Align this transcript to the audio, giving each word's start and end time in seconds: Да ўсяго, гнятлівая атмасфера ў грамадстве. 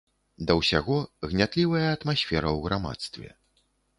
Да 0.47 0.53
ўсяго, 0.59 0.97
гнятлівая 1.33 1.85
атмасфера 1.97 2.49
ў 2.57 2.59
грамадстве. 2.71 3.29